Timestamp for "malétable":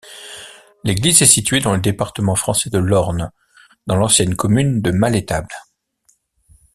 4.89-5.53